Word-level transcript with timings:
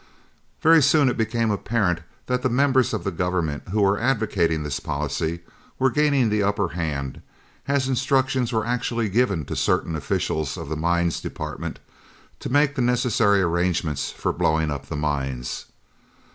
Very 0.63 0.81
soon 0.81 1.09
it 1.09 1.15
became 1.15 1.51
apparent 1.51 1.99
that 2.25 2.41
the 2.41 2.49
members 2.49 2.91
of 2.91 3.03
the 3.03 3.11
Government 3.11 3.67
who 3.67 3.83
were 3.83 3.99
advocating 3.99 4.63
this 4.63 4.79
policy 4.79 5.41
were 5.77 5.91
gaining 5.91 6.29
the 6.29 6.41
upper 6.41 6.69
hand, 6.69 7.21
as 7.67 7.87
instructions 7.87 8.51
were 8.51 8.65
actually 8.65 9.09
given 9.09 9.45
to 9.45 9.55
certain 9.55 9.95
officials 9.95 10.57
of 10.57 10.69
the 10.69 10.75
Mines 10.75 11.19
Department 11.21 11.77
to 12.39 12.49
make 12.49 12.73
the 12.73 12.81
necessary 12.81 13.43
arrangements 13.43 14.09
for 14.09 14.33
blowing 14.33 14.71
up 14.71 14.87
the 14.87 14.95
mines. 14.95 15.67